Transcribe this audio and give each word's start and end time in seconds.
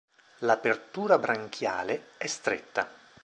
L'apertura 0.39 1.19
branchiale 1.19 2.07
è 2.17 2.25
stretta. 2.25 2.89